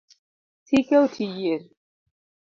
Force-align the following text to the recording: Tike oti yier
Tike 0.67 0.95
oti 1.03 1.25
yier 1.39 1.61